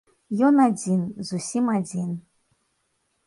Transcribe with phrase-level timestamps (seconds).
[0.47, 2.09] Ён адзін, зусім адзін.